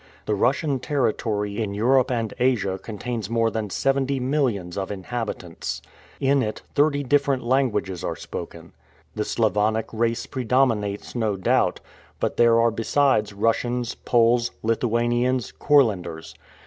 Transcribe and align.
The 0.25 0.33
Russian 0.33 0.79
territory 0.79 1.61
in 1.61 1.75
Europe 1.75 2.09
and 2.09 2.33
Asia 2.39 2.79
contains 2.79 3.29
more 3.29 3.51
than 3.51 3.69
seventy 3.69 4.19
millions 4.19 4.75
of 4.75 4.89
inhabitants. 4.89 5.79
In 6.19 6.41
it 6.41 6.63
thirty 6.73 7.03
different 7.03 7.43
languages 7.43 8.03
are 8.03 8.15
spoken. 8.15 8.73
The 9.13 9.21
Sclavonian 9.23 9.83
race 9.93 10.25
predominates, 10.25 11.13
no 11.13 11.35
doubt, 11.35 11.81
but 12.19 12.37
there 12.37 12.59
are 12.59 12.71
besides 12.71 13.31
Russians, 13.31 13.93
Poles, 13.93 14.49
Lithuanians, 14.63 15.51
Courlanders. 15.51 16.33